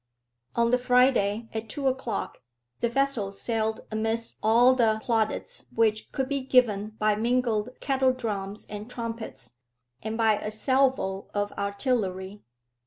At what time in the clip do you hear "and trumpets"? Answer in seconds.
8.67-9.57